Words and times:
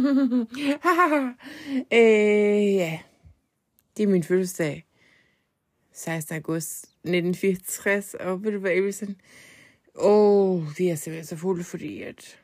øh, 1.92 2.74
ja, 2.74 3.00
det 3.96 4.02
er 4.02 4.06
min 4.06 4.22
fødselsdag. 4.22 4.86
16. 5.92 6.34
august 6.34 6.82
1964, 6.82 8.14
og 8.14 8.44
ved 8.44 8.52
du 8.52 8.58
hvad, 8.58 8.70
jeg 8.70 8.82
åh, 9.94 10.54
oh, 10.54 10.78
vi 10.78 10.88
er 10.88 10.94
simpelthen 10.94 11.26
så 11.26 11.36
fulde, 11.36 11.64
fordi 11.64 12.02
at, 12.02 12.38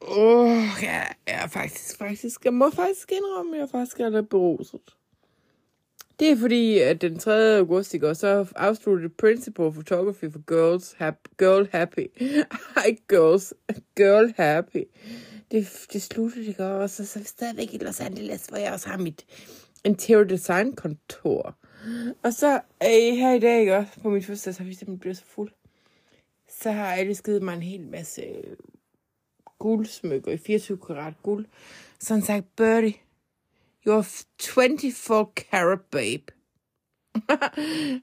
åh, 0.00 0.18
oh, 0.18 0.64
ja, 0.82 1.02
jeg 1.26 1.44
er 1.44 1.46
faktisk, 1.46 1.98
faktisk, 1.98 2.44
jeg 2.44 2.54
må 2.54 2.70
faktisk 2.70 3.12
indrømme, 3.12 3.56
at 3.56 3.60
jeg 3.60 3.68
faktisk 3.70 4.00
er 4.00 4.08
lidt 4.08 4.28
beruset. 4.28 4.97
Det 6.20 6.30
er 6.30 6.36
fordi, 6.36 6.78
at 6.78 7.02
den 7.02 7.18
3. 7.18 7.56
august 7.58 7.94
i 7.94 7.98
går, 7.98 8.12
så 8.12 8.46
afsluttede 8.56 9.08
Principal 9.08 9.72
Photography 9.72 10.32
for 10.32 10.40
Girls 10.46 10.92
hap- 11.00 11.36
Girl 11.38 11.68
Happy. 11.72 12.06
Ej, 12.76 12.96
girls. 13.08 13.54
Girl 13.96 14.32
Happy. 14.36 14.84
Det, 15.50 15.86
det 15.92 16.02
sluttede 16.02 16.46
i 16.46 16.52
går, 16.52 16.64
og 16.64 16.90
så, 16.90 17.06
så 17.06 17.18
er 17.18 17.22
vi 17.22 17.26
stadigvæk 17.28 17.74
i 17.74 17.78
Los 17.78 18.00
Angeles, 18.00 18.46
hvor 18.46 18.58
jeg 18.58 18.72
også 18.72 18.88
har 18.88 18.98
mit 18.98 19.26
interior 19.84 20.24
design 20.24 20.72
kontor. 20.76 21.54
Og 22.22 22.32
så 22.32 22.54
øh, 22.82 23.16
her 23.16 23.32
i 23.34 23.38
dag, 23.40 23.60
ikke, 23.60 23.86
på 24.02 24.10
min 24.10 24.22
første, 24.22 24.52
så 24.52 24.62
har 24.62 24.68
vi 24.68 24.74
simpelthen 24.74 24.98
blevet 24.98 25.16
så 25.16 25.24
fuld. 25.26 25.50
Så 26.60 26.70
har 26.70 26.86
alle 26.94 27.14
skidt 27.14 27.42
mig 27.42 27.54
en 27.54 27.62
hel 27.62 27.86
masse 27.86 28.22
guldsmykker 29.58 30.32
i 30.32 30.36
24 30.36 30.78
karat 30.86 31.14
guld. 31.22 31.46
Sådan 32.00 32.22
sagt, 32.22 32.56
Birdie, 32.56 32.94
you're 33.86 34.04
24 34.38 35.32
carat, 35.34 35.80
babe. 35.90 36.30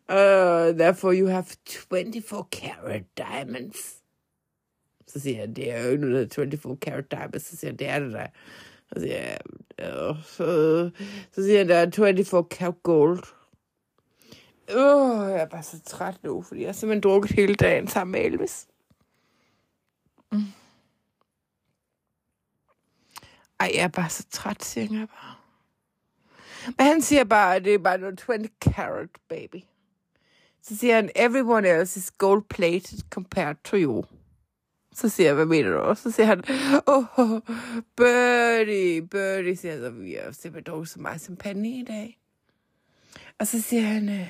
uh, 0.10 0.72
therefore 0.74 1.14
you 1.14 1.28
have 1.28 1.46
24 1.66 2.48
carat 2.52 3.06
diamonds. 3.18 4.02
Så 5.08 5.20
siger 5.20 5.40
jeg, 5.40 5.56
det 5.56 5.72
noget 5.98 6.34
24 6.34 6.78
carat 6.82 7.12
diamonds. 7.12 7.46
Så 7.46 7.58
siger 7.58 7.72
jeg, 7.72 7.80
det 7.80 7.90
er 7.90 8.00
det. 8.00 8.30
Så 8.94 9.00
siger 9.00 9.16
jeg, 9.16 9.38
så, 10.24 10.90
så 11.32 11.42
jeg, 11.58 11.70
er 11.76 11.92
24 11.92 12.46
carat 12.50 12.84
gold. 12.84 13.24
Oh, 14.70 15.30
jeg 15.30 15.42
er 15.42 15.46
bare 15.46 15.64
så 15.64 15.82
træt 15.86 16.24
nu, 16.24 16.42
fordi 16.42 16.62
jeg 16.62 16.68
har 16.68 16.74
simpelthen 16.74 17.04
drukket 17.04 17.32
hele 17.32 17.56
dagen 17.56 17.88
sammen 17.88 18.12
med 18.12 18.22
Elvis. 18.22 18.68
Ej, 23.60 23.72
jeg 23.74 23.84
er 23.84 23.88
bare 23.88 24.10
så 24.10 24.26
træt, 24.32 24.64
siger 24.64 25.00
jeg 25.00 25.08
bare. 25.08 25.35
Han 26.80 27.02
at 27.56 27.66
det 27.66 27.74
er 27.74 27.78
bare 27.78 27.98
noget 27.98 28.18
20 28.18 28.50
carat, 28.62 29.10
baby. 29.30 29.62
Så 30.62 30.78
siger 30.78 30.96
han, 30.96 31.10
everyone 31.16 31.70
else 31.70 31.98
is 31.98 32.12
gold-plated 32.12 33.00
compared 33.10 33.56
to 33.64 33.78
you. 33.78 34.04
Så 34.94 35.10
siger 35.10 35.28
jeg, 35.28 35.36
hvad 35.36 35.46
mener 35.46 35.70
du? 35.70 35.96
Så 35.96 36.12
siger 36.12 36.26
han, 36.26 36.44
oh, 36.86 37.42
Birdie, 37.98 39.08
Birdie, 39.08 39.56
siger 39.56 39.72
han, 39.72 39.82
så 39.82 39.90
vi 39.90 40.14
har 40.14 40.32
simpelthen 40.32 40.74
drukket 40.74 40.90
så 40.90 41.00
meget 41.00 41.22
champagne 41.22 41.70
i 41.70 41.84
dag. 41.84 42.20
Og 43.40 43.48
så 43.48 43.62
siger 43.62 43.82
han, 43.82 44.28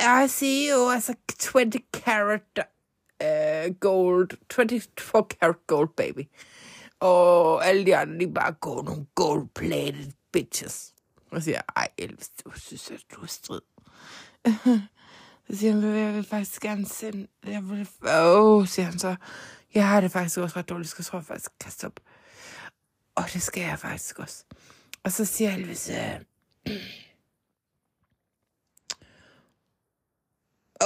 I 0.00 0.28
see 0.28 0.72
you 0.72 0.90
as 0.90 1.10
a 1.10 1.14
20 1.38 1.72
carat 1.92 2.58
uh, 3.24 3.74
gold, 3.80 4.30
24 4.52 5.24
carat 5.30 5.66
gold, 5.66 5.88
baby. 5.96 6.28
Og 7.00 7.66
alle 7.66 7.86
de 7.86 7.96
andre, 7.96 8.26
de 8.26 8.32
bare 8.32 8.52
går 8.52 8.82
nogle 8.82 9.06
gold-plated 9.14 10.12
bitches. 10.36 10.94
Og 11.30 11.42
siger, 11.42 11.60
ej, 11.76 11.88
Elvis, 11.98 12.28
du 12.28 12.50
synes, 12.50 12.90
at 12.90 13.04
du 13.14 13.20
er 13.20 13.26
strid. 13.26 13.60
så 15.50 15.56
siger 15.56 15.72
han, 15.72 15.96
jeg 15.96 16.14
vil 16.14 16.24
faktisk 16.24 16.62
gerne 16.62 16.86
sende, 16.86 17.26
jeg 17.44 17.70
vil, 17.70 17.88
åh, 18.02 18.58
oh, 18.58 18.66
siger 18.66 18.86
han 18.86 18.98
så, 18.98 19.16
jeg 19.74 19.88
har 19.88 20.00
det 20.00 20.10
faktisk 20.10 20.38
også 20.38 20.58
ret 20.58 20.68
dårligt, 20.68 20.90
så 20.90 21.10
jeg 21.12 21.24
faktisk 21.24 21.50
kaste 21.60 21.84
op. 21.84 22.00
Og 23.14 23.24
det 23.32 23.42
skal 23.42 23.62
jeg 23.62 23.78
faktisk 23.78 24.18
også. 24.18 24.44
Og 25.02 25.12
så 25.12 25.24
siger 25.24 25.54
Elvis, 25.54 25.90
øh, 25.90 26.20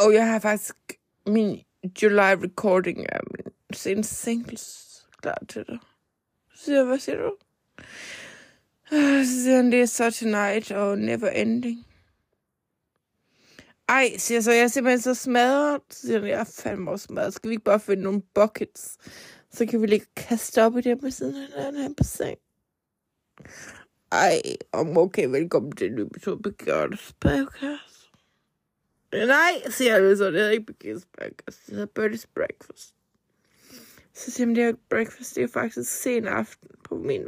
og 0.05 0.15
jeg 0.15 0.27
har 0.27 0.39
faktisk 0.39 0.75
min 1.27 1.65
July 2.03 2.35
recording 2.45 3.13
af 3.13 3.21
min 3.31 3.53
seneste 3.73 4.15
singles 4.15 4.87
klar 5.23 5.39
til 5.49 5.65
dig. 5.67 5.79
Så 6.55 6.65
siger 6.65 6.77
jeg, 6.77 6.87
hvad 6.87 6.99
siger 6.99 7.17
du? 7.17 7.37
Øh, 8.93 9.25
så 9.25 9.43
siger 9.43 9.57
han, 9.57 9.73
det 9.73 9.83
er 9.83 9.87
så 9.87 10.11
tonight 10.11 10.71
og 10.71 10.99
never 10.99 11.29
ending. 11.29 11.87
Ej, 13.89 14.17
siger 14.19 14.37
jeg 14.37 14.45
så, 14.45 14.53
jeg 14.53 14.63
er 14.63 14.69
simpelthen 14.69 15.01
så 15.01 15.15
smadret. 15.15 15.81
Så 15.91 16.01
siger 16.07 16.19
han, 16.19 16.29
jeg 16.29 16.41
er 16.41 16.45
fandme 16.63 16.91
også 16.91 17.07
smadret. 17.07 17.35
Skal 17.35 17.49
vi 17.51 17.55
ikke 17.55 17.65
bare 17.65 17.81
finde 17.81 18.03
nogle 18.03 18.23
buckets? 18.35 18.99
Så 19.51 19.67
kan 19.67 19.83
vi 19.83 19.87
lige 19.87 20.07
kaste 20.17 20.63
op 20.63 20.77
i 20.77 20.81
det 20.81 21.01
på 21.01 21.11
siden 21.11 21.37
af 21.37 21.73
den 21.73 21.83
her 21.83 21.89
på 21.97 22.05
seng. 22.05 22.39
Ej, 24.13 24.43
om 24.73 24.97
okay, 24.97 25.27
velkommen 25.29 25.73
til 25.73 25.87
en 25.87 25.95
ny 25.95 26.01
episode 26.01 26.43
på 26.43 26.51
Girls 26.51 27.13
Podcast. 27.21 28.11
Nej, 29.13 29.71
siger 29.71 29.93
han 29.93 30.17
så, 30.17 30.31
det 30.31 30.41
er 30.41 30.51
ikke 30.51 30.73
Girls 30.73 31.07
Podcast. 31.19 31.67
Det 31.67 31.75
hedder 31.75 31.87
Birdie's 31.99 32.25
Breakfast. 32.35 32.95
Så 34.15 34.31
siger 34.31 34.47
han, 34.47 34.57
det 34.57 34.65
er 34.65 34.73
breakfast, 34.89 35.37
det 35.37 35.43
er 35.43 35.49
faktisk 35.49 36.03
sen 36.03 36.27
aften 36.29 36.69
på 36.85 36.95
min 36.95 37.25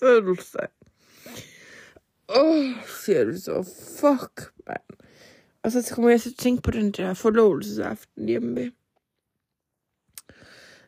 fødselsdag. 0.00 0.68
Åh, 2.28 2.46
oh, 2.46 2.64
siger 3.04 3.24
du 3.24 3.36
så. 3.36 3.62
Fuck, 4.00 4.52
mand. 4.66 4.80
Og 5.62 5.72
så 5.72 5.92
kommer 5.94 6.10
jeg 6.10 6.20
til 6.20 6.30
at 6.30 6.36
tænke 6.38 6.62
på 6.62 6.70
den 6.70 6.92
der 6.92 7.14
forlovelsesaften 7.14 8.28
hjemme 8.28 8.60
ved. 8.60 8.70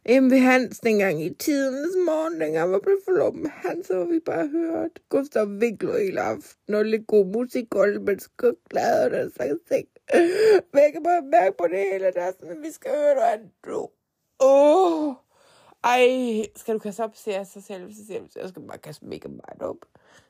Hjemme 0.06 0.30
ved 0.30 0.38
Hans 0.38 0.78
dengang 0.78 1.22
i 1.22 1.34
tidens 1.34 1.96
morgen, 2.06 2.32
dengang 2.32 2.54
jeg 2.54 2.70
var 2.70 2.78
blevet 2.78 3.00
forlovet 3.04 3.34
med 3.34 3.50
Hans, 3.50 3.86
så 3.86 3.96
var 3.96 4.04
vi 4.04 4.20
bare 4.20 4.48
hørt 4.48 4.90
Gustav 5.08 5.46
Winkler 5.46 5.98
hele 5.98 6.20
aften, 6.20 6.74
og 6.74 6.84
lidt 6.84 7.06
god 7.06 7.26
musik, 7.26 7.74
og 7.74 7.86
man 8.06 8.18
skal 8.18 8.54
glade, 8.70 9.04
og 9.04 9.10
den 9.10 9.30
slags 9.30 9.60
ting. 9.72 9.88
Men 10.72 10.82
jeg 10.82 10.90
kan 10.92 11.02
bare 11.02 11.22
mærke 11.22 11.56
på 11.58 11.66
det 11.70 11.78
hele, 11.78 12.04
der 12.04 12.22
er 12.22 12.32
sådan, 12.32 12.50
at 12.50 12.62
vi 12.62 12.70
skal 12.70 12.90
høre 12.90 13.14
noget 13.14 13.32
andet. 13.32 13.50
Åh! 14.40 15.08
Oh. 15.08 15.14
Ej, 15.84 16.46
skal 16.56 16.74
du 16.74 16.78
kaste 16.78 17.04
op, 17.04 17.16
siger 17.16 17.36
jeg 17.36 17.46
så 17.46 17.60
selv, 17.60 17.94
så 17.94 18.06
siger 18.06 18.20
jeg, 18.20 18.42
jeg 18.42 18.48
skal 18.48 18.62
bare 18.62 18.78
kaste 18.78 19.06
mega 19.06 19.28
meget 19.28 19.62
op. 19.62 19.76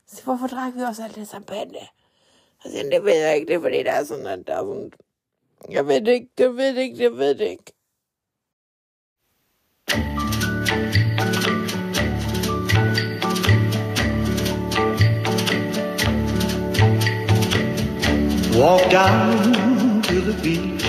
Så 0.06 0.24
hvorfor 0.24 0.46
drak 0.46 0.74
vi 0.74 0.80
også 0.80 1.04
alt 1.04 1.14
det 1.14 1.28
champagne? 1.28 1.78
Så 2.62 2.70
siger 2.70 2.90
det 2.90 3.04
ved 3.04 3.14
jeg 3.14 3.34
ikke, 3.34 3.46
det 3.46 3.54
er 3.54 3.60
fordi, 3.60 3.82
der 3.82 3.92
er 3.92 4.04
sådan, 4.04 4.26
at 4.26 4.46
der 4.46 4.54
er 4.54 4.62
sådan... 4.62 4.92
Jeg 5.70 5.86
ved 5.86 6.00
det 6.00 6.12
ikke, 6.12 6.28
jeg 6.38 6.56
ved 6.56 6.76
det 6.76 6.82
ikke, 6.82 7.02
jeg 7.02 7.12
ved 7.12 7.34
det 7.34 7.44
ikke. 7.44 7.72
Walk 18.60 18.90
down 18.90 20.02
to 20.02 20.20
the 20.20 20.32
beach 20.42 20.86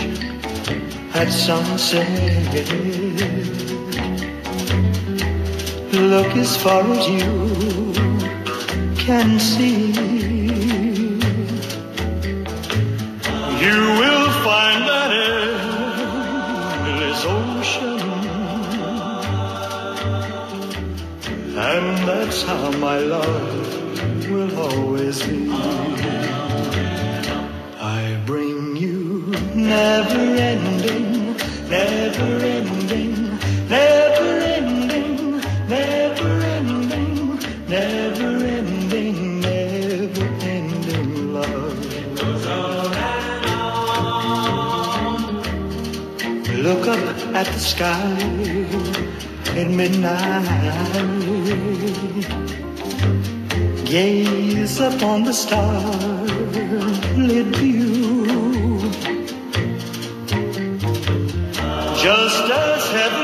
at 1.16 1.34
sunset. 1.34 2.06
Look 6.10 6.36
as 6.38 6.58
far 6.58 6.82
as 6.92 7.08
you 7.08 7.94
can 8.98 9.40
see. 9.40 9.92
You 13.64 13.78
will 14.00 14.30
find 14.48 14.82
that 14.90 15.12
endless 16.88 17.22
ocean, 17.38 18.00
and 21.70 21.88
that's 22.08 22.42
how 22.42 22.72
my 22.80 22.98
love 22.98 24.32
will 24.32 24.54
always 24.60 25.22
be. 25.22 25.52
I 27.80 28.20
bring 28.26 28.76
you 28.76 29.32
never 29.54 30.26
ending, 30.50 31.38
never 31.70 32.30
ending, 32.58 33.38
never 33.70 33.99
never 37.70 38.44
ending, 38.58 39.42
never 39.42 40.26
ending 40.42 41.34
love. 41.34 41.80
Look 46.66 46.88
up 46.88 47.00
at 47.36 47.46
the 47.46 47.60
sky 47.60 48.16
at 49.56 49.70
midnight. 49.70 50.48
Gaze 53.86 54.80
upon 54.80 55.24
the 55.24 55.34
starlit 55.34 56.28
view. 57.58 58.26
Just 62.04 62.46
as 62.50 62.92
heaven 62.92 63.19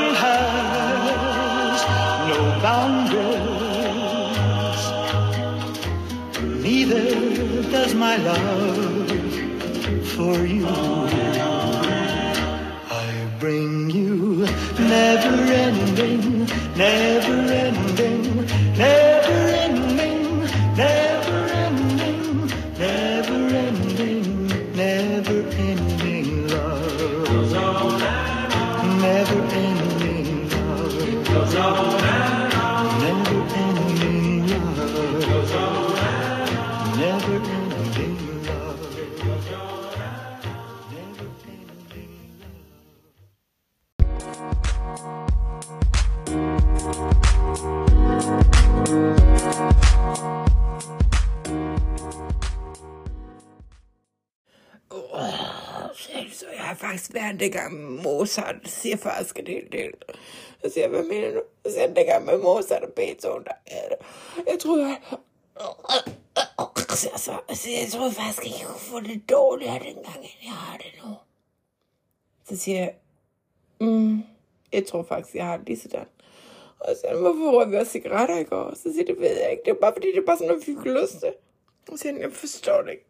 my 8.16 8.22
love 8.24 9.10
for 10.14 10.46
you. 10.46 10.66
I 12.90 13.28
bring 13.38 13.90
you 13.90 14.46
never 14.78 15.52
ending 15.52 16.46
never 16.76 17.52
ending, 17.52 18.15
jeg 57.16 57.24
har 57.24 57.38
faktisk 57.38 57.72
Mozart. 58.04 58.56
Siger 58.64 58.96
faktisk 58.96 59.38
en 59.38 59.46
hel 59.46 59.72
del. 59.72 59.92
Jeg 60.62 60.72
siger, 60.72 60.88
hvad 60.88 61.02
mener 61.02 61.30
du? 61.30 61.42
Jeg 61.64 61.72
siger, 61.72 61.94
dengang 61.94 62.24
med 62.24 62.38
Mozart 62.38 62.82
og 62.82 62.92
Beethoven, 62.92 63.44
der 63.44 63.52
er 63.66 63.88
det. 63.88 64.06
Jeg 64.50 64.58
tror, 64.60 64.78
jeg... 64.78 64.98
Så, 66.88 67.08
så, 67.16 67.54
så 67.54 67.70
jeg 67.70 67.88
tror 67.92 68.10
faktisk 68.10 68.46
ikke, 68.46 68.56
jeg 68.60 68.66
kunne 68.66 68.80
få 68.80 69.00
det 69.00 69.30
dårligere 69.30 69.78
dengang, 69.78 70.18
end 70.18 70.42
jeg 70.44 70.52
har 70.52 70.76
det 70.76 70.86
nu. 71.04 71.14
Så 72.48 72.56
siger 72.56 72.78
jeg, 72.78 72.94
mm, 73.80 74.22
jeg 74.72 74.86
tror 74.86 75.02
faktisk, 75.02 75.34
jeg 75.34 75.46
har 75.46 75.56
det 75.56 75.66
lige 75.66 75.80
sådan. 75.80 76.06
Og 76.80 76.88
så 76.94 77.00
siger 77.00 77.16
hvorfor 77.16 77.50
røg 77.50 77.70
vi 77.70 77.76
også 77.76 77.92
cigaretter 77.92 78.38
i 78.38 78.44
går? 78.44 78.74
Så 78.74 78.82
siger 78.82 79.04
det 79.04 79.20
ved 79.20 79.40
jeg 79.40 79.50
ikke. 79.50 79.62
Det 79.64 79.70
er 79.70 79.80
bare 79.80 79.92
fordi, 79.92 80.06
det 80.06 80.18
er 80.18 80.26
bare 80.26 80.38
sådan 80.38 80.50
at 80.50 80.56
vi 80.56 80.64
fik 80.64 80.84
lyst 80.84 81.12
til. 81.12 81.32
Så 81.90 81.96
siger 81.96 82.12
han, 82.12 82.22
jeg 82.22 82.32
forstår 82.32 82.82
det 82.82 82.90
ikke. 82.90 83.04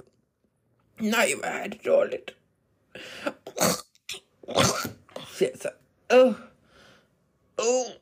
Nej, 1.00 1.29
hvor 1.37 1.49
er 1.49 1.67
det 1.67 1.81
dårligt. 1.87 2.37
Shit, 5.37 5.62
så, 5.62 5.70
Oh. 6.10 6.34
Oh. 7.58 7.93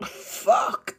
fuck. 0.00 0.98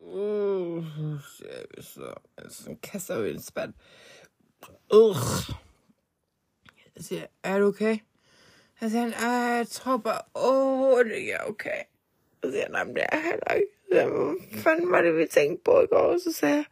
Uh, 0.00 0.84
siger 1.20 1.82
så. 1.82 2.14
Altså, 2.38 2.76
kaster 2.82 3.20
vi 3.20 3.30
en 3.30 3.42
spand. 3.42 3.74
Ugh. 4.94 5.16
Jeg 6.96 7.04
siger, 7.04 7.26
er 7.42 7.58
du 7.58 7.66
okay? 7.66 7.98
Han 8.74 8.90
siger 8.90 9.04
jeg 9.04 9.66
tror 9.70 9.96
bare, 9.96 10.22
åh, 10.34 10.82
oh, 10.92 11.04
det 11.04 11.34
er 11.34 11.38
okay. 11.38 11.82
Så 12.44 12.50
siger 12.50 12.60
jeg, 12.60 12.70
nej, 12.70 12.84
men 12.84 12.94
det 12.94 13.04
er 13.12 13.20
heller 13.20 13.54
ikke. 13.54 13.72
Så 13.92 14.06
hvad 14.50 14.62
fanden 14.62 14.90
var 14.90 15.02
det, 15.02 15.16
vi 15.16 15.26
tænkte 15.26 15.64
på 15.64 15.80
i 15.80 15.86
går? 15.86 16.18
Så 16.18 16.32
sagde 16.32 16.54
jeg, 16.54 16.64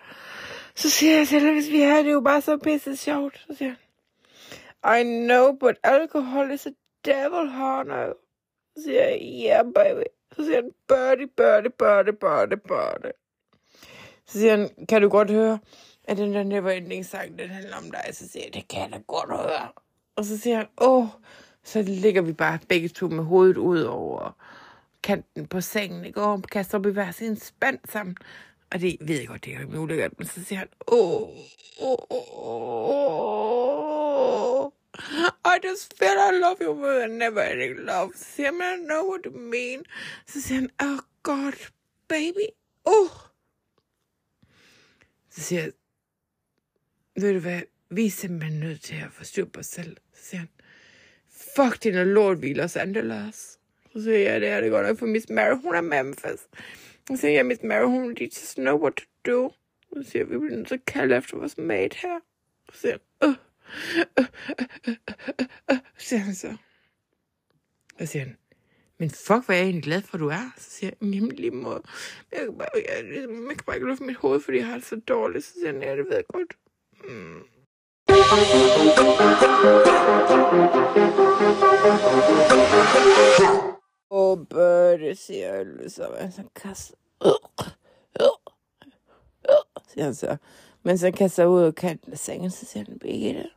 så 0.75 0.90
siger 0.90 1.17
jeg 1.17 1.28
til 1.28 1.52
hvis 1.52 1.70
vi 1.70 1.82
er 1.82 1.96
det 1.96 2.06
er 2.06 2.12
jo 2.12 2.20
bare 2.20 2.40
så 2.40 2.56
pisse 2.56 2.96
sjovt. 2.96 3.44
Så 3.49 3.56
siger 3.56 3.75
han, 4.82 5.00
I 5.00 5.26
know, 5.26 5.52
but 5.52 5.76
alcohol 5.82 6.50
is 6.50 6.67
a 6.67 6.70
devil, 7.05 7.49
Harno. 7.50 8.12
Så 8.76 8.82
siger 8.82 9.08
jeg, 9.08 9.20
yeah, 9.46 9.64
baby. 9.75 10.02
Så 10.32 10.44
siger 10.44 10.56
han, 10.56 10.70
birdie, 10.88 11.26
birdie, 11.26 11.70
birdie, 11.70 12.12
birdie, 12.12 12.56
birdie. 12.56 13.12
Så 14.26 14.38
siger 14.38 14.56
han, 14.56 14.87
kan 14.88 15.02
du 15.02 15.08
godt 15.08 15.31
høre, 15.31 15.58
at 16.05 16.17
den 16.17 16.34
der 16.34 16.43
Neverending 16.43 17.06
sang, 17.06 17.38
den 17.38 17.49
handler 17.49 17.76
om 17.76 17.90
dig? 17.90 18.05
Så 18.12 18.28
siger 18.28 18.44
jeg, 18.44 18.55
det 18.55 18.69
kan 18.69 18.81
jeg 18.81 18.93
da 18.93 18.99
godt 19.06 19.31
høre. 19.31 19.69
Og 20.17 20.25
så 20.25 20.38
siger 20.38 20.56
han, 20.56 20.67
åh, 20.81 21.06
så 21.64 21.82
ligger 21.82 22.22
vi 22.22 22.32
bare 22.32 22.58
begge 22.69 22.88
to 22.88 23.08
med 23.08 23.25
hovedet 23.25 23.56
ud 23.56 23.82
over 23.82 24.37
kanten 25.02 25.47
på 25.47 25.61
sengen, 25.61 26.05
ikke? 26.05 26.23
Og 26.23 26.43
kaster 26.43 26.79
op 26.79 26.87
i 26.87 26.91
hver 26.91 27.11
sin 27.11 27.37
spand 27.37 27.79
sammen. 27.88 28.17
Og 28.73 28.81
det 28.81 28.97
ved 29.00 29.19
jeg 29.19 29.29
godt, 29.29 29.44
det 29.44 29.55
er 29.55 29.61
jo 29.61 29.79
ulækkert, 29.79 30.19
men 30.19 30.26
så 30.26 30.44
siger 30.44 30.58
han, 30.58 30.69
åh, 30.87 31.29
åh, 31.81 31.99
åh, 32.11 33.41
I 35.44 35.58
just 35.64 35.99
feel 35.99 36.19
I 36.35 36.38
love 36.41 36.56
you 36.61 36.75
but 36.75 37.11
I 37.11 37.12
never 37.12 37.43
ending 37.43 37.75
love. 37.75 38.12
Så 38.17 38.25
siger 38.25 38.50
man, 38.50 38.81
I 38.81 38.85
know 38.85 39.08
what 39.08 39.20
you 39.26 39.32
mean. 39.32 39.85
Så 40.26 40.43
siger 40.43 40.61
han, 40.61 40.70
oh 40.81 40.99
God, 41.23 41.70
baby, 42.08 42.46
oh. 42.85 43.11
Så 45.31 45.41
siger 45.41 45.62
jeg, 45.62 45.73
ved 47.17 47.32
du 47.35 47.38
hvad, 47.41 47.62
vi 47.91 48.06
er 48.06 48.11
simpelthen 48.11 48.61
nødt 48.61 48.82
til 48.82 48.94
at 48.94 49.12
få 49.12 49.25
styr 49.25 49.44
på 49.44 49.61
os 49.61 49.67
selv. 49.67 49.96
Så 50.14 50.25
siger 50.25 50.38
han, 50.38 50.49
fuck 51.56 51.82
din 51.82 51.94
lort, 51.94 52.43
vi 52.43 52.50
er 52.50 52.55
Los 52.55 52.76
Angeles. 52.76 53.59
Så 53.92 54.02
siger 54.02 54.19
jeg, 54.19 54.40
det 54.40 54.48
er 54.48 54.60
det 54.60 54.70
godt 54.70 54.87
nok 54.87 54.98
for 54.98 55.06
Miss 55.06 55.31
Mary, 55.31 55.56
hun 55.62 55.75
er 55.75 55.81
Memphis. 55.81 56.48
Så 57.10 57.16
siger 57.16 57.32
jeg, 57.32 57.46
Miss 57.46 57.62
Mary, 57.62 57.84
hun 57.84 58.16
just 58.20 58.54
know 58.54 58.81
what 58.81 58.94
to 58.94 59.04
do. 59.26 59.52
Så 59.96 60.10
siger 60.10 60.25
vi 60.25 60.38
bliver 60.38 60.56
nødt 60.56 60.69
til 60.69 60.75
at 60.75 60.84
kalde 60.84 61.16
efter 61.16 61.37
vores 61.37 61.58
mate 61.58 61.96
her. 62.02 62.19
Så 62.72 62.81
siger 62.81 62.96
han, 63.22 63.28
øh, 63.28 63.34
øh, 64.19 64.25
øh, 64.58 64.64
øh, 64.88 64.94
øh, 65.40 65.46
øh. 65.70 65.78
siger 65.98 66.20
han 66.20 66.34
så. 66.34 66.56
Og 68.00 68.08
siger 68.08 68.25
han, 68.25 68.37
men 68.98 69.10
fuck, 69.10 69.46
hvad 69.46 69.56
er 69.56 69.60
jeg 69.60 69.64
egentlig 69.64 69.84
glad 69.84 70.02
for, 70.02 70.14
at 70.14 70.20
du 70.20 70.28
er. 70.28 70.52
Så 70.56 70.70
siger 70.70 70.90
jeg, 71.00 71.12
jamen 71.12 71.28
lige 71.28 71.50
måde. 71.50 71.82
Jeg 72.32 72.40
kan 72.40 72.58
bare, 72.58 72.69
jeg, 72.75 73.04
jeg 73.14 73.28
kan 73.56 73.64
bare 73.66 73.76
ikke 73.76 73.88
lufte 73.88 74.04
mit 74.04 74.16
hoved, 74.16 74.40
fordi 74.40 74.58
jeg 74.58 74.66
har 74.66 74.75
det 74.75 74.84
så 74.84 74.96
dårligt. 74.96 75.44
Så 75.44 75.52
siger 75.52 75.72
han, 75.72 75.82
ja, 75.82 75.96
det 75.96 76.04
ved 76.04 76.14
jeg 76.14 76.25
godt. 76.28 76.56
Mm. 77.08 77.43
Åh, 83.40 83.69
og 84.10 84.48
Bøtte, 84.48 85.14
siger 85.14 85.54
jeg 85.54 85.66
ligesom. 85.66 86.12
Så 86.30 86.42
kaster... 86.54 86.96
Øh, 87.24 87.30
øh, 88.20 88.26
øh, 88.26 88.26
øh, 89.50 89.82
siger 89.88 90.04
han 90.04 90.14
så. 90.14 90.36
Men 90.82 90.98
så 90.98 91.10
kaster 91.10 91.42
jeg 91.42 91.50
ud 91.50 91.62
af 91.62 91.74
kanten 91.74 92.12
af 92.12 92.18
sengen, 92.18 92.50
så 92.50 92.66
siger 92.66 92.84
han, 92.88 92.98
Birgitte. 92.98 93.50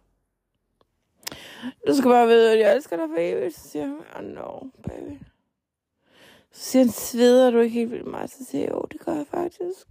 Du 1.88 1.96
skal 1.96 2.10
bare 2.10 2.28
vide, 2.28 2.52
at 2.52 2.60
jeg 2.60 2.76
elsker 2.76 2.98
dig 2.98 3.06
for 3.10 3.18
evigt. 3.20 3.56
Så 3.56 3.70
siger 3.70 3.86
han, 3.86 3.98
oh 4.16 4.34
no, 4.34 4.60
baby. 4.88 5.18
Så 6.52 6.64
siger 6.64 6.84
han, 6.84 6.92
sveder 6.92 7.52
du 7.52 7.60
ikke 7.60 7.74
helt 7.74 7.92
vildt 7.92 8.08
meget? 8.08 8.30
Så 8.30 8.46
siger 8.46 8.64
jeg, 8.64 8.72
jo, 8.72 8.82
det 8.92 9.00
gør 9.00 9.14
jeg 9.14 9.28
faktisk. 9.28 9.88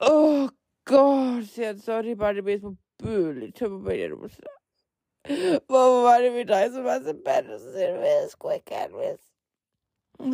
Åh, 0.00 0.42
oh, 0.42 0.48
god, 0.84 1.42
siger 1.44 1.66
han, 1.66 1.78
så 1.78 1.92
er 1.92 2.02
det 2.02 2.18
bare 2.18 2.34
det 2.34 2.44
mest 2.44 2.64
modbydelige 2.64 3.52
tømmermænd, 3.52 4.10
du 4.10 4.16
må 4.16 4.28
sige. 5.26 5.60
Hvorfor 5.66 6.02
var 6.02 6.18
det 6.18 6.32
med 6.32 6.44
dig, 6.44 6.70
som 6.72 6.84
var 6.84 7.00
så 7.04 7.14
bad? 7.24 7.58
Så 7.58 7.72
siger 7.72 7.86
han, 7.90 7.98
hvad 7.98 8.08
jeg 8.22 8.30
skulle 8.30 8.54
ikke 8.54 8.70
gerne 8.74 8.94
vidste. 8.94 9.26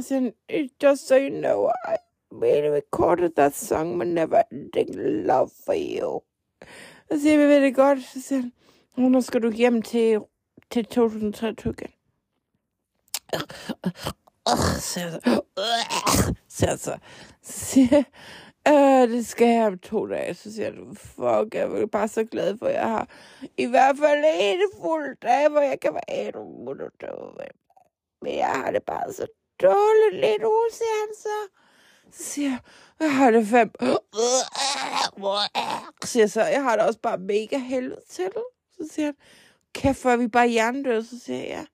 Så 0.03 0.09
siger 0.09 0.21
han, 0.21 0.71
just 0.83 1.07
so 1.09 1.15
you 1.15 1.29
know, 1.41 1.69
I 1.69 1.97
really 2.33 2.69
recorded 2.69 3.31
that 3.37 3.55
song, 3.57 3.99
but 3.99 4.07
never 4.07 4.43
ending 4.53 4.95
love 5.27 5.51
for 5.65 5.75
you. 5.75 6.21
Så 7.13 7.21
siger 7.21 7.33
jeg, 7.33 7.41
vi 7.49 7.55
ved 7.55 7.61
det 7.63 7.75
godt. 7.75 7.99
Så 8.03 8.23
siger 8.23 8.41
han, 8.41 8.53
"Og 8.97 9.03
nu 9.11 9.21
skal 9.21 9.43
du 9.43 9.51
hjem 9.51 9.83
til, 9.83 10.21
til 10.71 10.85
2023 10.85 11.73
igen. 11.79 11.93
Så 14.49 14.81
siger 14.81 15.05
jeg 15.07 15.13
så, 15.13 15.43
så, 16.49 16.67
jeg 16.67 16.79
så, 16.79 16.99
så 17.43 17.65
siger 17.65 17.89
jeg, 17.91 18.05
Øh, 18.69 19.09
det 19.09 19.27
skal 19.27 19.49
jeg 19.49 19.67
om 19.67 19.79
to 19.79 20.07
dage. 20.07 20.35
Så 20.35 20.53
siger 20.55 20.71
du, 20.71 20.95
fuck, 20.95 21.55
jeg 21.55 21.63
er 21.63 21.87
bare 21.87 22.09
så 22.09 22.25
glad 22.25 22.59
for, 22.59 22.67
at 22.67 22.75
jeg 22.75 22.89
har 22.89 23.09
i 23.57 23.67
hvert 23.67 23.99
fald 23.99 24.25
en 24.41 24.61
fuld 24.81 25.17
dag, 25.23 25.49
hvor 25.49 25.61
jeg 25.61 25.81
kan 25.81 25.95
være 25.95 26.27
endnu 26.27 26.59
minutter. 26.59 27.37
Men 28.23 28.35
jeg 28.37 28.47
har 28.47 28.71
det 28.71 28.83
bare 28.83 29.13
så 29.13 29.27
dårligt 29.63 30.21
lige 30.21 30.39
nu, 30.39 30.53
siger 30.71 31.07
han 31.07 31.15
så. 31.17 31.49
Så 32.11 32.23
siger 32.25 32.51
jeg, 32.51 32.59
jeg 33.01 33.15
har 33.17 33.31
det 33.31 33.47
fem. 33.47 33.73
Så 36.03 36.09
siger 36.09 36.23
jeg 36.23 36.31
så, 36.31 36.43
jeg 36.45 36.63
har 36.63 36.77
det 36.77 36.87
også 36.87 37.01
bare 37.01 37.19
mega 37.19 37.59
helvede 37.59 38.01
til. 38.09 38.31
Så 38.71 38.89
siger 38.93 39.07
han, 39.07 39.15
kæft, 39.75 40.03
hvor 40.03 40.11
er 40.11 40.17
vi 40.17 40.29
bare 40.29 40.49
hjernedøde. 40.49 41.05
Så 41.07 41.21
siger 41.21 41.39
jeg, 41.39 41.49
ja. 41.49 41.65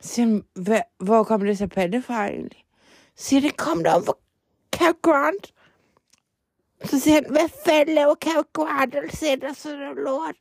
Så 0.00 0.08
siger 0.08 0.26
han, 0.26 0.82
hvor 0.98 1.24
kom 1.24 1.40
det 1.40 1.58
så 1.58 1.66
pande 1.66 2.02
fra 2.02 2.26
egentlig? 2.26 2.64
Så 3.16 3.24
siger 3.24 3.40
det 3.40 3.56
kom 3.56 3.84
der 3.84 3.92
om 3.92 4.04
for 4.04 4.18
Cap 4.72 4.94
Grant. 5.02 5.52
Så 6.84 7.00
siger 7.00 7.14
han, 7.14 7.30
hvad 7.30 7.48
fanden 7.64 7.94
laver 7.94 8.14
Cap 8.14 8.44
Grant, 8.52 8.92
der 8.92 9.08
sætter 9.08 9.52
sådan 9.52 9.78
noget 9.78 9.96
lort? 9.96 10.34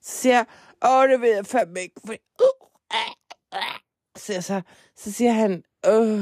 Så 0.00 0.18
siger 0.18 0.34
jeg, 0.34 0.46
åh, 0.90 1.08
det 1.08 1.20
ved 1.20 1.34
jeg 1.34 1.46
fandme 1.46 1.80
ikke. 1.80 2.00
For... 2.06 2.14
Så, 4.18 4.24
siger 4.24 4.36
jeg 4.36 4.44
så, 4.44 4.60
så 4.96 5.12
siger 5.12 5.32
han, 5.32 5.64
åh, 5.88 6.20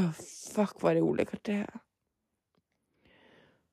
fuck, 0.55 0.81
hvor 0.81 0.91
er 0.91 0.95
det 0.95 1.01
ulækkert, 1.01 1.47
det 1.47 1.55
her. 1.55 1.83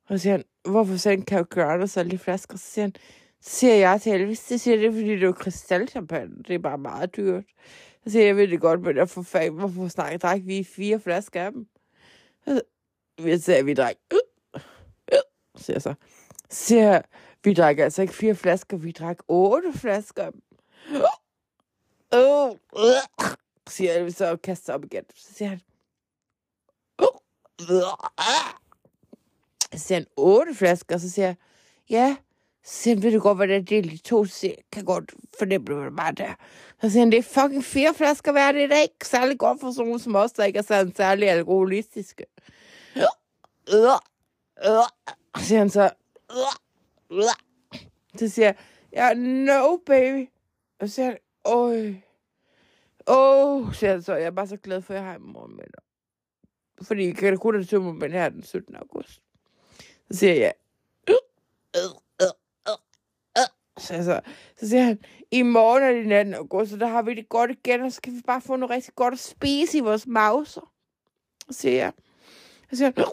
Og 0.09 0.17
så 0.19 0.23
siger 0.23 0.31
han, 0.31 0.43
hvorfor 0.63 0.97
sendte 0.97 1.35
Cap 1.35 1.49
Grant 1.49 1.89
så 1.89 2.03
lige 2.03 2.19
flasker? 2.19 2.57
Så 2.57 2.65
siger 2.65 2.85
han, 2.85 2.95
så 3.41 3.49
siger 3.49 3.75
jeg 3.75 4.01
til 4.01 4.11
Elvis, 4.11 4.43
det 4.43 4.61
siger 4.61 4.77
det, 4.77 4.93
fordi 4.93 5.09
det 5.09 5.23
er 5.23 5.25
jo 5.25 5.31
krystalchampagne. 5.31 6.43
Det 6.47 6.55
er 6.55 6.59
bare 6.59 6.77
meget 6.77 7.15
dyrt. 7.15 7.43
Så 8.03 8.09
siger 8.11 8.21
jeg, 8.21 8.27
jeg 8.27 8.35
ved 8.35 8.47
det 8.47 8.61
godt, 8.61 8.81
men 8.81 8.97
jeg 8.97 9.09
får 9.09 9.21
fag, 9.21 9.49
hvorfor 9.49 9.87
snakker 9.87 10.17
drak 10.17 10.39
vi 10.43 10.63
fire 10.63 10.99
flasker 10.99 11.43
af 11.43 11.51
dem? 11.51 11.67
Så 12.45 12.61
vi 13.23 13.37
sagde, 13.37 13.65
vi 13.65 13.73
drak, 13.73 13.95
uh, 14.13 14.28
siger 15.59 15.75
jeg 15.75 15.81
så. 15.81 15.93
Siger 16.49 16.83
jeg, 16.91 17.03
Vi 17.43 17.53
drak 17.53 17.79
altså 17.79 18.01
ikke 18.01 18.13
fire 18.13 18.35
flasker, 18.35 18.77
vi 18.77 18.91
drak 18.91 19.17
otte 19.27 19.73
flasker. 19.73 20.31
Oh, 22.11 22.51
uh, 22.73 23.27
siger 23.69 23.93
Elvis 23.93 24.15
så 24.15 24.31
og 24.31 24.41
kaster 24.41 24.73
op 24.73 24.85
igen. 24.85 25.03
Så 25.15 25.33
siger 25.33 25.49
han, 25.49 25.61
så 29.73 29.79
siger 29.79 29.97
han, 29.99 30.05
otte 30.17 30.55
flasker, 30.55 30.95
og 30.95 31.01
så 31.01 31.09
siger 31.09 31.25
jeg, 31.25 31.35
ja, 31.89 32.17
så 32.63 32.73
siger 32.73 32.95
han, 32.95 33.03
ved 33.03 33.11
du 33.11 33.19
godt, 33.19 33.37
hvordan 33.37 33.65
det 33.65 33.77
er 33.77 33.81
de 33.81 33.97
to, 33.97 34.25
så 34.25 34.35
siger 34.35 34.55
kan 34.71 34.85
godt 34.85 35.13
fornemme 35.39 35.85
det 35.85 35.95
bare 35.95 36.11
der. 36.11 36.33
Så 36.81 36.89
siger 36.89 37.01
han, 37.01 37.11
det 37.11 37.17
er 37.17 37.41
fucking 37.41 37.63
fire 37.63 37.93
flasker 37.93 38.31
hver, 38.31 38.51
det 38.51 38.63
er 38.63 38.67
da 38.67 38.81
ikke 38.81 39.07
særlig 39.07 39.37
godt 39.37 39.59
for 39.61 39.71
sådan 39.71 39.85
nogen 39.85 39.99
som 39.99 40.15
os, 40.15 40.31
der 40.31 40.43
ikke 40.43 40.59
er 40.59 40.63
sådan 40.63 40.95
særlig 40.95 41.29
alkoholistiske. 41.29 42.25
Så 45.39 45.45
siger 45.45 45.59
han 45.59 45.69
så, 45.69 45.89
så 48.15 48.29
siger 48.29 48.45
jeg, 48.45 48.55
ja, 48.93 49.13
no 49.13 49.77
baby. 49.77 50.29
Og 50.79 50.89
så 50.89 50.95
siger 50.95 51.05
han, 51.05 51.17
åh, 51.45 51.95
åh, 53.07 53.73
siger 53.73 53.91
han 53.91 54.01
så, 54.01 54.15
jeg 54.15 54.25
er 54.25 54.31
bare 54.31 54.47
så 54.47 54.57
glad 54.57 54.81
for, 54.81 54.93
at 54.93 54.99
jeg 54.99 55.07
har 55.07 55.15
en 55.15 55.31
morgen 55.31 55.55
med 55.55 55.65
dig. 55.65 55.83
Fordi 56.87 57.05
jeg 57.05 57.15
kan 57.15 57.33
da 57.33 57.37
kun 57.37 57.53
have 57.55 57.65
tømme 57.65 57.93
men 57.93 58.11
her 58.11 58.29
den 58.29 58.43
17. 58.43 58.75
august. 58.75 59.21
Så 60.11 60.17
siger 60.17 60.33
jeg, 60.33 60.53
så, 63.77 64.03
så, 64.03 64.21
så 64.59 64.69
siger 64.69 64.83
han, 64.83 64.99
i 65.31 65.41
morgen 65.41 65.83
er 65.83 65.91
det 65.91 66.11
18. 66.11 66.33
august, 66.33 66.71
så 66.71 66.77
der 66.77 66.87
har 66.87 67.01
vi 67.01 67.13
det 67.13 67.29
godt 67.29 67.51
igen, 67.51 67.81
og 67.81 67.91
så 67.91 68.01
kan 68.01 68.13
vi 68.13 68.21
bare 68.21 68.41
få 68.41 68.55
noget 68.55 68.69
rigtig 68.69 68.95
godt 68.95 69.13
at 69.13 69.19
spise 69.19 69.77
i 69.77 69.81
vores 69.81 70.07
mauser. 70.07 70.73
Så 71.49 71.59
siger 71.59 71.75
jeg, 71.75 71.93
så 72.71 72.77
siger 72.77 72.91
han, 72.95 73.05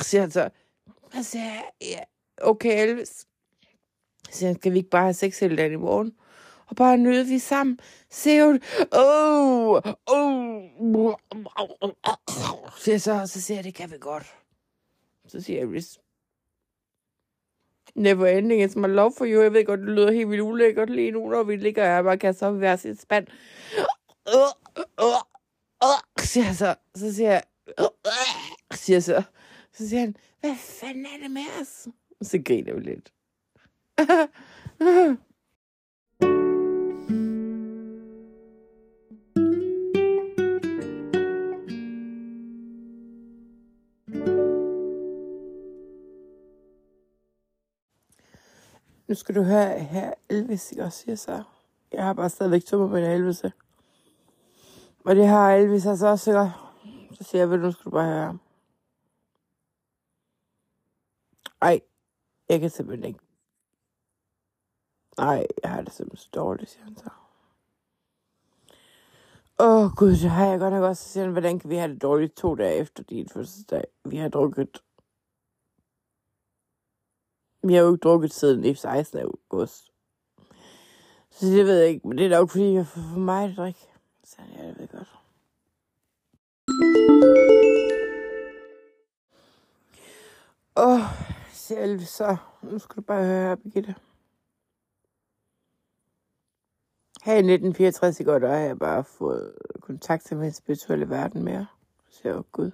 så 0.00 0.08
siger 0.08 0.20
han 0.20 0.30
så, 0.30 0.50
så 1.14 1.22
siger 1.22 1.62
ja, 1.80 2.00
okay 2.42 2.88
Elvis. 2.88 3.26
Så 4.30 4.32
siger 4.32 4.48
han, 4.48 4.56
skal 4.56 4.72
vi 4.72 4.78
ikke 4.78 4.90
bare 4.90 5.02
have 5.02 5.14
sex 5.14 5.38
hele 5.38 5.56
dagen 5.56 5.72
i 5.72 5.76
morgen? 5.76 6.16
Og 6.66 6.76
bare 6.76 6.96
nyde 6.96 7.26
vi 7.26 7.38
sammen. 7.38 7.80
Se 8.10 8.30
jo, 8.30 8.58
åh, 8.92 9.82
åh, 10.06 11.14
siger 12.78 12.98
så, 12.98 13.26
så 13.26 13.40
siger 13.40 13.58
jeg, 13.58 13.64
det 13.64 13.74
kan 13.74 13.90
vi 13.90 13.98
godt. 14.00 14.36
Så 15.26 15.40
siger 15.40 15.60
Elvis, 15.60 15.98
Never 17.94 18.26
ending 18.26 18.62
is 18.62 18.76
my 18.76 18.86
love 18.86 19.12
for 19.18 19.24
you. 19.24 19.42
Jeg 19.42 19.52
ved 19.52 19.64
godt, 19.64 19.80
det 19.80 19.88
lyder 19.88 20.12
helt 20.12 20.30
vildt 20.30 20.42
ulækkert 20.42 20.90
lige 20.90 21.10
nu, 21.10 21.28
når 21.28 21.42
vi 21.42 21.56
ligger 21.56 21.84
her 21.84 21.98
og 21.98 22.04
bare 22.04 22.18
kaster 22.18 22.46
op 22.46 22.54
i 22.54 22.58
hver 22.58 22.76
sit 22.76 23.00
spand. 23.00 23.26
Siger 26.18 26.46
jeg 26.46 26.56
så, 26.56 26.74
så 26.94 27.14
siger 27.14 27.30
jeg, 27.30 27.42
Øh, 27.68 27.86
siger 28.72 29.00
så, 29.00 29.22
så 29.72 29.88
siger 29.88 30.00
han, 30.00 30.16
hvad 30.40 30.56
fanden 30.56 31.06
er 31.06 31.22
det 31.22 31.30
med 31.30 31.42
os? 31.60 31.88
Og 32.20 32.26
så 32.26 32.42
griner 32.44 32.74
vi 32.74 32.80
lidt. 32.80 33.12
Nu 49.08 49.14
skal 49.14 49.34
du 49.34 49.42
høre 49.42 49.78
her 49.78 50.12
Elvis, 50.28 50.72
ikke 50.72 50.84
også, 50.84 50.98
siger 50.98 51.16
så. 51.16 51.42
Jeg 51.92 52.04
har 52.04 52.12
bare 52.12 52.30
stadigvæk 52.30 52.64
tømmer 52.64 52.88
med 52.88 53.14
Elvis. 53.14 53.44
ikke? 53.44 53.56
Og 55.04 55.16
det 55.16 55.26
har 55.26 55.52
Elvis 55.52 55.86
altså 55.86 56.06
også, 56.06 56.30
ikke? 56.30 56.65
Så 57.16 57.24
siger 57.24 57.42
jeg, 57.42 57.50
vil 57.50 57.58
du, 57.58 57.64
nu 57.64 57.72
skal 57.72 57.84
du 57.84 57.90
bare 57.90 58.12
høre. 58.12 58.38
Ej, 61.62 61.80
jeg 62.48 62.60
kan 62.60 62.70
simpelthen 62.70 63.04
ikke. 63.04 63.20
Nej, 65.18 65.46
jeg 65.62 65.70
har 65.70 65.82
det 65.82 65.92
simpelthen 65.92 66.24
så 66.24 66.28
dårligt, 66.34 66.70
siger 66.70 66.84
han 66.84 66.96
så. 66.96 67.10
Åh 69.58 69.84
oh, 69.84 69.90
gud, 69.96 70.16
så 70.16 70.28
har 70.28 70.46
jeg 70.46 70.58
godt 70.58 70.74
nok 70.74 70.84
også. 70.84 71.04
Så 71.04 71.08
siger 71.08 71.24
han, 71.24 71.32
hvordan 71.32 71.58
kan 71.58 71.70
vi 71.70 71.76
have 71.76 71.92
det 71.92 72.02
dårligt 72.02 72.36
to 72.36 72.54
dage 72.54 72.76
efter 72.76 73.02
din 73.02 73.28
fødselsdag? 73.28 73.84
Vi 74.04 74.16
har 74.16 74.28
drukket 74.28 74.82
vi 77.66 77.74
har 77.74 77.82
jo 77.82 77.92
ikke 77.92 78.02
drukket 78.02 78.32
siden 78.32 78.64
i 78.64 78.74
16. 78.74 79.20
august. 79.20 79.92
Så 81.30 81.46
det 81.46 81.66
ved 81.66 81.78
jeg 81.78 81.88
ikke, 81.88 82.08
men 82.08 82.18
det 82.18 82.26
er 82.26 82.30
nok 82.30 82.50
fordi, 82.50 82.72
jeg 82.72 82.86
får 82.86 83.00
for 83.12 83.20
mig 83.20 83.44
at 83.44 83.56
drikke. 83.56 83.80
Så 84.24 84.36
ja, 84.56 84.66
det 84.66 84.78
ved 84.78 84.80
jeg 84.80 84.88
godt. 84.88 85.25
Åh, 90.78 90.94
oh, 90.94 91.00
selv 91.52 92.00
så. 92.00 92.36
Nu 92.62 92.78
skal 92.78 92.96
du 92.96 93.00
bare 93.00 93.24
høre 93.24 93.48
her, 93.48 93.54
Birgitte. 93.54 93.94
Her 97.24 97.32
i 97.32 97.38
1964 97.38 98.20
i 98.20 98.24
går, 98.24 98.38
der 98.38 98.48
har 98.48 98.56
jeg 98.56 98.78
bare 98.78 99.04
fået 99.04 99.54
kontakt 99.80 100.24
til 100.24 100.36
min 100.36 100.52
spirituelle 100.52 101.10
verden 101.10 101.44
mere. 101.44 101.66
Så 102.08 102.18
siger 102.18 102.34
jeg, 102.34 102.42
Gud. 102.52 102.70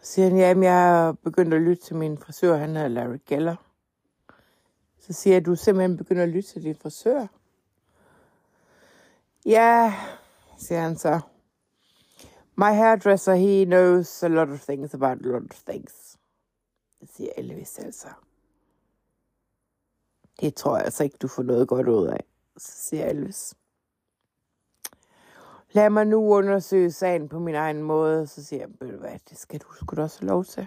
Så 0.00 0.12
siger 0.12 0.28
han, 0.28 0.38
jamen, 0.38 0.64
jeg 0.64 0.72
har 0.72 1.12
begyndt 1.12 1.54
at 1.54 1.62
lytte 1.62 1.82
til 1.82 1.96
min 1.96 2.18
frisør, 2.18 2.56
han 2.56 2.76
hedder 2.76 2.88
Larry 2.88 3.18
Geller. 3.26 3.56
Så 4.98 5.12
siger 5.12 5.34
jeg, 5.34 5.46
du 5.46 5.56
simpelthen 5.56 5.96
begynder 5.96 6.22
at 6.22 6.28
lytte 6.28 6.48
til 6.48 6.62
din 6.62 6.76
frisør. 6.76 7.26
Ja, 9.46 9.94
siger 10.58 10.80
han 10.80 10.96
så. 10.96 11.20
My 12.58 12.72
hairdresser, 12.72 13.34
he 13.34 13.64
knows 13.64 14.22
a 14.22 14.28
lot 14.28 14.48
of 14.48 14.60
things 14.60 14.94
about 14.94 15.18
a 15.24 15.28
lot 15.28 15.42
of 15.50 15.64
things. 15.66 16.18
Siger 17.16 17.30
Elvis 17.36 17.78
altså. 17.78 18.08
Det 20.40 20.54
tror 20.54 20.76
jeg 20.76 20.84
altså 20.84 21.04
ikke, 21.04 21.16
du 21.22 21.28
får 21.28 21.42
noget 21.42 21.68
godt 21.68 21.88
ud 21.88 22.06
af. 22.06 22.24
Så 22.56 22.72
siger 22.72 23.06
Elvis. 23.06 23.54
Lad 25.72 25.90
mig 25.90 26.06
nu 26.06 26.34
undersøge 26.34 26.92
sagen 26.92 27.28
på 27.28 27.38
min 27.38 27.54
egen 27.54 27.82
måde. 27.82 28.26
Så 28.26 28.44
siger 28.44 28.60
jeg, 28.60 28.68
ved 28.80 28.92
du 28.92 28.98
hvad, 28.98 29.18
det 29.30 29.38
skal 29.38 29.60
du 29.60 29.72
sgu 29.72 29.96
da 29.96 30.02
også 30.02 30.24
lov 30.24 30.44
til. 30.44 30.66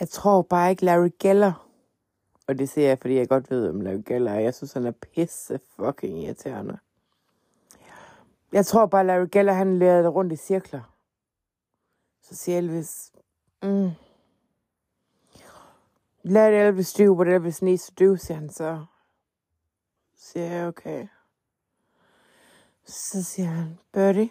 Jeg 0.00 0.08
tror 0.08 0.42
bare 0.42 0.70
ikke, 0.70 0.84
Larry 0.84 1.10
Geller 1.18 1.64
og 2.46 2.58
det 2.58 2.68
siger 2.68 2.88
jeg, 2.88 2.98
fordi 2.98 3.14
jeg 3.14 3.28
godt 3.28 3.50
ved, 3.50 3.68
om 3.68 3.80
Larry 3.80 4.02
Geller 4.06 4.32
er. 4.32 4.40
Jeg 4.40 4.54
synes, 4.54 4.72
han 4.72 4.86
er 4.86 4.90
pisse 4.90 5.60
fucking 5.76 6.22
irriterende. 6.22 6.78
Jeg 8.54 8.66
tror 8.66 8.86
bare, 8.86 9.06
Larry 9.06 9.26
Geller, 9.32 9.52
han 9.52 9.78
lærte 9.78 10.08
rundt 10.08 10.32
i 10.32 10.36
cirkler. 10.36 10.96
Så 12.22 12.36
siger 12.36 12.58
Elvis, 12.58 13.12
mm. 13.62 13.90
Let 16.22 16.66
Elvis 16.66 16.92
do 16.92 17.12
what 17.12 17.28
Elvis 17.28 17.62
needs 17.62 17.86
to 17.86 18.04
do, 18.04 18.16
siger 18.16 18.38
han 18.38 18.50
så. 18.50 18.84
Så 20.16 20.30
siger 20.30 20.46
jeg, 20.46 20.66
okay. 20.66 21.06
Så 22.84 23.24
siger 23.24 23.48
han, 23.48 23.78
Birdie, 23.92 24.30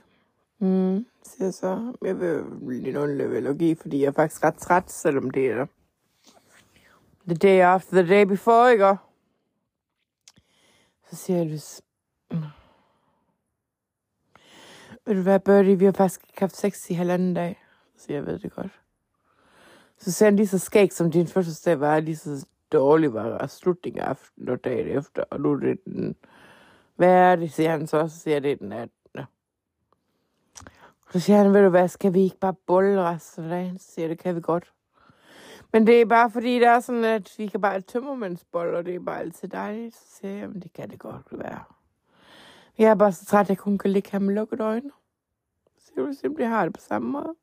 mm, 0.59 1.05
siger 1.23 1.45
jeg 1.45 1.53
så. 1.53 1.93
Jeg 2.01 2.19
vil 2.19 2.43
lige 2.67 2.93
noget 2.93 3.59
give, 3.59 3.75
fordi 3.75 4.01
jeg 4.01 4.07
er 4.07 4.11
faktisk 4.11 4.43
ret 4.43 4.57
træt, 4.57 4.91
selvom 4.91 5.29
det 5.29 5.51
er 5.51 5.55
der. 5.55 5.65
The 7.27 7.35
day 7.35 7.59
after 7.59 8.01
the 8.01 8.15
day 8.15 8.25
before, 8.25 8.71
ikke? 8.71 8.95
Så 11.09 11.15
siger 11.15 11.41
Elvis, 11.41 11.81
mm. 12.31 12.37
Ved 15.05 15.15
du 15.15 15.21
hvad, 15.21 15.39
Birdie, 15.39 15.79
vi 15.79 15.85
har 15.85 15.91
faktisk 15.91 16.21
ikke 16.29 16.39
haft 16.39 16.55
sex 16.55 16.89
i 16.89 16.93
halvanden 16.93 17.33
dag. 17.33 17.63
Så 17.97 18.05
siger 18.05 18.17
jeg, 18.17 18.25
ved 18.25 18.39
det 18.39 18.55
godt. 18.55 18.81
Så 19.97 20.11
ser 20.11 20.25
han 20.25 20.35
lige 20.35 20.47
så 20.47 20.59
skæg, 20.59 20.93
som 20.93 21.11
din 21.11 21.27
fødselsdag 21.27 21.79
var, 21.79 21.99
lige 21.99 22.15
så 22.15 22.45
dårlig 22.71 23.13
var 23.13 23.47
slutningen 23.47 24.01
af 24.01 24.05
aftenen 24.05 24.49
og 24.49 24.63
dagen 24.63 24.87
efter. 24.97 25.23
Og 25.29 25.41
nu 25.41 25.51
er 25.51 25.57
det 25.57 25.85
den... 25.85 26.15
Hvad 26.95 27.09
er 27.09 27.35
det, 27.35 27.51
siger 27.51 27.69
han 27.69 27.87
så? 27.87 28.07
Så 28.07 28.19
siger 28.19 28.39
det 28.39 28.59
den 28.59 28.71
18. 28.71 28.91
Så 31.11 31.19
siger 31.19 31.37
han, 31.37 31.53
ved 31.53 31.63
du 31.63 31.69
hvad, 31.69 31.87
skal 31.87 32.13
vi 32.13 32.21
ikke 32.21 32.39
bare 32.39 32.53
bolle 32.53 33.03
resten 33.03 33.43
af 33.43 33.49
dagen? 33.49 33.79
Så 33.79 33.91
siger 33.91 34.07
det 34.07 34.19
kan 34.19 34.35
vi 34.35 34.41
godt. 34.41 34.73
Men 35.73 35.87
det 35.87 36.01
er 36.01 36.05
bare 36.05 36.31
fordi, 36.31 36.59
der 36.59 36.69
er 36.69 36.79
sådan, 36.79 37.03
at 37.03 37.35
vi 37.37 37.47
kan 37.47 37.61
bare 37.61 37.81
tømmermandsbold, 37.81 38.75
og 38.75 38.85
det 38.85 38.95
er 38.95 38.99
bare 38.99 39.19
altid 39.19 39.47
dejligt. 39.47 39.95
Så 39.95 40.17
siger 40.17 40.33
jeg, 40.33 40.49
det 40.53 40.73
kan 40.73 40.89
det 40.89 40.99
godt 40.99 41.27
være. 41.31 41.63
Jeg 42.77 42.89
er 42.89 42.95
bare 42.95 43.11
så 43.11 43.25
træt, 43.25 43.45
at 43.45 43.49
jeg 43.49 43.57
kun 43.57 43.77
kan 43.77 43.91
ligge 43.91 44.09
her 44.11 44.19
med 44.19 44.33
lukkede 44.33 44.63
øjne. 44.63 44.91
Så 45.77 45.91
jeg 45.97 46.15
simpelthen 46.21 46.51
har 46.51 46.65
det 46.65 46.73
på 46.73 46.81
samme 46.81 47.11
måde. 47.11 47.35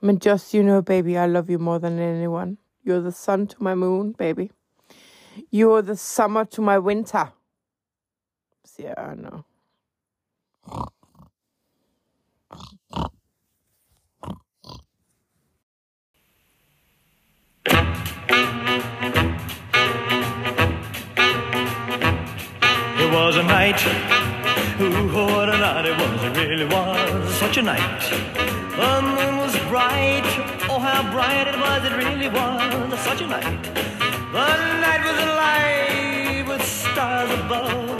Men 0.00 0.20
just 0.26 0.52
you 0.52 0.62
know, 0.62 0.80
baby, 0.80 1.08
I 1.08 1.26
love 1.26 1.46
you 1.48 1.58
more 1.58 1.78
than 1.78 1.98
anyone. 1.98 2.56
You're 2.86 3.00
the 3.00 3.12
sun 3.12 3.46
to 3.46 3.64
my 3.64 3.74
moon, 3.74 4.14
baby. 4.14 4.50
You're 5.54 5.82
the 5.82 5.96
summer 5.96 6.44
to 6.44 6.62
my 6.62 6.78
winter. 6.78 7.26
Siger 8.64 8.94
jeg, 8.96 9.16
you 18.72 18.91
was 23.12 23.36
a 23.36 23.42
night. 23.42 23.80
Ooh, 24.80 25.12
what 25.12 25.48
a 25.50 25.58
night 25.58 25.84
it 25.84 25.96
was. 25.98 26.24
It 26.24 26.34
really 26.34 26.64
was 26.64 27.34
such 27.34 27.58
a 27.58 27.62
night. 27.62 28.00
The 28.80 29.02
moon 29.02 29.36
was 29.36 29.54
bright. 29.68 30.24
Oh, 30.70 30.78
how 30.78 31.02
bright 31.12 31.46
it 31.46 31.58
was, 31.64 31.84
it 31.84 31.94
really 31.94 32.28
was 32.28 32.98
such 33.00 33.20
a 33.20 33.26
night. 33.26 33.62
The 34.32 34.48
night 34.86 35.02
was 35.08 35.18
alive 35.28 36.48
with 36.48 36.64
stars 36.64 37.30
above. 37.40 37.90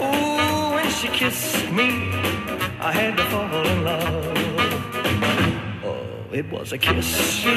Oh, 0.00 0.72
when 0.74 0.88
she 0.90 1.08
kissed 1.08 1.70
me, 1.70 2.10
I 2.80 2.90
had 2.90 3.18
to 3.18 3.24
fall 3.26 3.66
in 3.66 3.84
love. 3.84 4.23
It 6.34 6.50
was 6.50 6.72
a 6.72 6.78
kiss. 6.78 7.46
Ooh, 7.46 7.52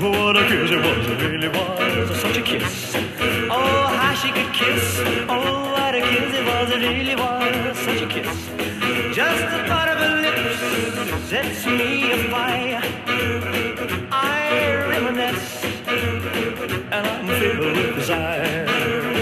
what 0.00 0.36
a 0.36 0.44
kiss 0.48 0.72
it 0.72 0.78
was, 0.78 1.06
it 1.06 1.22
really 1.22 1.46
was 1.46 2.20
such 2.20 2.36
a 2.36 2.42
kiss. 2.42 2.96
Oh, 3.48 3.86
how 3.86 4.12
she 4.12 4.32
could 4.32 4.52
kiss. 4.52 4.98
Oh, 5.28 5.70
what 5.70 5.94
a 5.94 6.00
kiss 6.00 6.34
it 6.34 6.44
was, 6.44 6.70
it 6.72 6.80
really 6.80 7.14
was 7.14 7.78
such 7.78 8.02
a 8.02 8.08
kiss. 8.08 9.14
Just 9.14 9.40
the 9.52 9.62
thought 9.68 9.88
of 9.88 9.98
her 9.98 10.20
lips 10.20 11.28
sets 11.28 11.64
me 11.64 12.10
afire. 12.10 12.82
I 14.10 14.84
reminisce 14.88 15.64
and 16.90 17.06
I'm 17.06 17.28
filled 17.38 17.76
with 17.76 17.94
desire. 17.94 19.15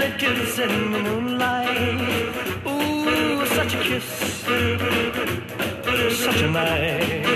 The 0.00 0.16
kiss 0.16 0.58
in 0.58 0.92
the 0.92 0.98
moonlight. 0.98 2.66
Ooh, 2.66 3.44
such 3.46 3.74
a 3.74 3.82
kiss, 3.82 4.04
such 6.24 6.40
a 6.40 6.50
night. 6.50 7.26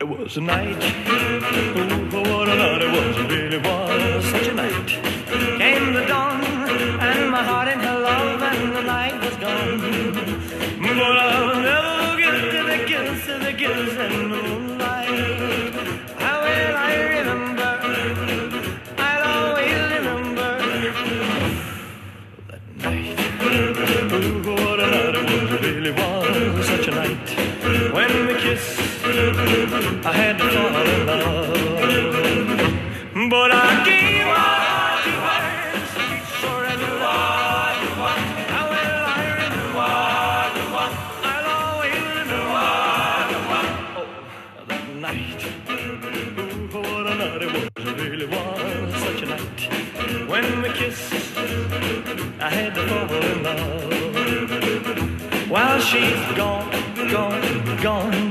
It 0.00 0.08
was 0.08 0.36
a 0.38 0.40
night. 0.40 0.82
Ooh, 1.76 2.05
she's 55.86 56.36
gone, 56.36 56.68
gone, 57.12 57.80
gone, 57.80 58.25